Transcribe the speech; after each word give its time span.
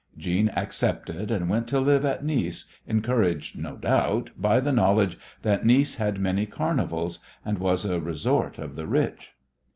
Jeanne 0.17 0.49
accepted, 0.57 1.29
and 1.29 1.47
went 1.47 1.67
to 1.67 1.79
live 1.79 2.03
at 2.03 2.25
Nice, 2.25 2.65
encouraged, 2.87 3.55
no 3.55 3.77
doubt, 3.77 4.31
by 4.35 4.59
the 4.59 4.71
knowledge 4.71 5.15
that 5.43 5.63
Nice 5.63 5.93
had 5.97 6.17
many 6.19 6.47
carnivals, 6.47 7.19
and 7.45 7.59
was 7.59 7.85
a 7.85 7.99
resort 8.01 8.57
of 8.57 8.73
the 8.75 8.87
rich. 8.87 9.33